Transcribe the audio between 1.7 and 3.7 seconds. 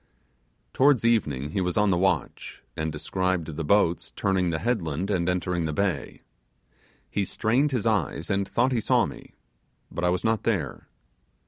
on the watch, and descried the